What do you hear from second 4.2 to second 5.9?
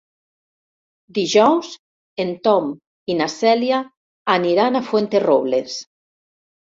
aniran a Fuenterrobles.